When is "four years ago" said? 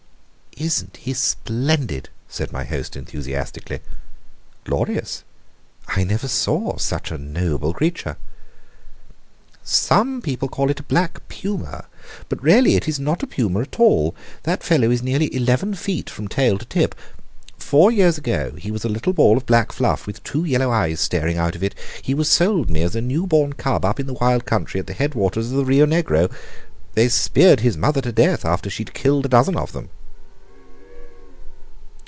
17.57-18.51